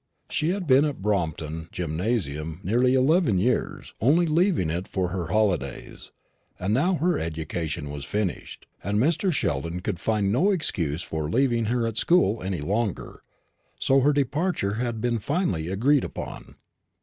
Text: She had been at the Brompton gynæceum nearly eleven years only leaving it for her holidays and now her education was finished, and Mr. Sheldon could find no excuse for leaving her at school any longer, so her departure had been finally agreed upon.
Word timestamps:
She 0.31 0.49
had 0.49 0.65
been 0.65 0.83
at 0.83 0.95
the 0.95 1.01
Brompton 1.03 1.65
gynæceum 1.71 2.63
nearly 2.63 2.95
eleven 2.95 3.37
years 3.37 3.93
only 4.01 4.25
leaving 4.25 4.71
it 4.71 4.87
for 4.87 5.09
her 5.09 5.27
holidays 5.27 6.11
and 6.59 6.73
now 6.73 6.95
her 6.95 7.19
education 7.19 7.91
was 7.91 8.03
finished, 8.03 8.65
and 8.83 8.97
Mr. 8.97 9.31
Sheldon 9.31 9.79
could 9.81 9.99
find 9.99 10.31
no 10.31 10.49
excuse 10.49 11.03
for 11.03 11.29
leaving 11.29 11.65
her 11.65 11.85
at 11.85 11.97
school 11.97 12.41
any 12.41 12.61
longer, 12.61 13.21
so 13.77 13.99
her 13.99 14.11
departure 14.11 14.73
had 14.73 15.01
been 15.01 15.19
finally 15.19 15.67
agreed 15.67 16.03
upon. 16.03 16.55